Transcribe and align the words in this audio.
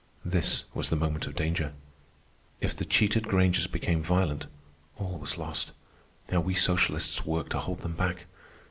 This 0.25 0.63
was 0.73 0.89
the 0.89 0.95
moment 0.95 1.27
of 1.27 1.35
danger. 1.35 1.73
If 2.59 2.75
the 2.75 2.85
cheated 2.85 3.25
Grangers 3.27 3.67
became 3.67 4.01
violent, 4.01 4.47
all 4.97 5.19
was 5.19 5.37
lost. 5.37 5.73
How 6.31 6.39
we 6.39 6.55
socialists 6.55 7.23
worked 7.23 7.51
to 7.51 7.59
hold 7.59 7.81
them 7.81 7.93
back! 7.93 8.25